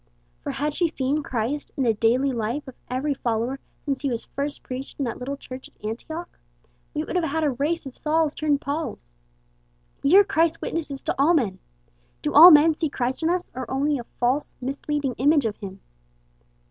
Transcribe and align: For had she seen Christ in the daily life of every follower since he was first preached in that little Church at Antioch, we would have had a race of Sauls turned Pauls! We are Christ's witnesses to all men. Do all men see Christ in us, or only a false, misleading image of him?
For 0.41 0.53
had 0.53 0.73
she 0.73 0.87
seen 0.87 1.21
Christ 1.21 1.71
in 1.77 1.83
the 1.83 1.93
daily 1.93 2.31
life 2.31 2.67
of 2.67 2.73
every 2.89 3.13
follower 3.13 3.59
since 3.85 4.01
he 4.01 4.09
was 4.09 4.25
first 4.35 4.63
preached 4.63 4.97
in 4.97 5.05
that 5.05 5.19
little 5.19 5.37
Church 5.37 5.69
at 5.69 5.85
Antioch, 5.85 6.39
we 6.95 7.03
would 7.03 7.15
have 7.15 7.25
had 7.25 7.43
a 7.43 7.51
race 7.51 7.85
of 7.85 7.95
Sauls 7.95 8.33
turned 8.33 8.61
Pauls! 8.61 9.13
We 10.01 10.15
are 10.17 10.23
Christ's 10.23 10.59
witnesses 10.59 11.03
to 11.03 11.15
all 11.19 11.35
men. 11.35 11.59
Do 12.23 12.33
all 12.33 12.49
men 12.49 12.75
see 12.75 12.89
Christ 12.89 13.21
in 13.21 13.29
us, 13.29 13.51
or 13.53 13.69
only 13.69 13.99
a 13.99 14.03
false, 14.19 14.55
misleading 14.59 15.13
image 15.19 15.45
of 15.45 15.57
him? 15.57 15.81